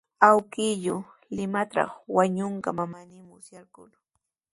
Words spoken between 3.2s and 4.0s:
musyarqaaku.